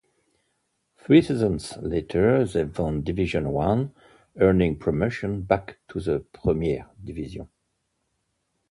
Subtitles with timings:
[0.97, 3.93] Three seasons later they won Division One,
[4.39, 7.47] earning promotion back to the Premier Division.